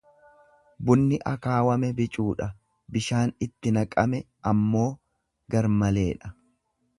[0.87, 2.47] Bunni akaawame bicuudha,
[2.95, 4.87] bishaan itti naqame ammoo
[5.57, 6.35] gar maleedha.